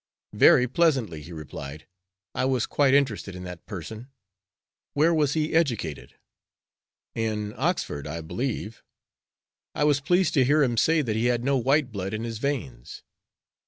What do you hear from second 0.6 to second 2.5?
pleasantly," he replied. "I